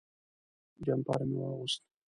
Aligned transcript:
جمپر 0.85 1.21
مې 1.29 1.37
واغوست. 1.41 1.81